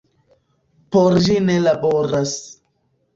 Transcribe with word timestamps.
Por 0.95 1.17
ĝi 1.25 1.35
ni 1.49 1.57
laboras. 1.65 2.33